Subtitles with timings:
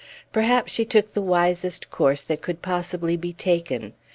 [0.33, 3.93] Perhaps she took the wisest course that could possibly be taken.